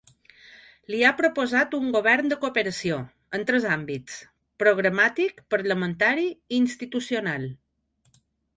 Li 0.93 1.01
ha 1.07 1.09
proposat 1.19 1.75
un 1.79 1.91
‘govern 1.95 2.31
de 2.31 2.37
cooperació’ 2.45 2.97
en 3.39 3.45
tres 3.51 3.69
àmbits, 3.75 4.17
programàtic, 4.65 5.45
parlamentari 5.57 6.27
i 6.33 6.61
institucional. 6.63 7.49